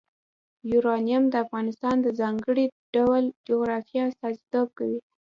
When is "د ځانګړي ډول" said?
2.01-3.23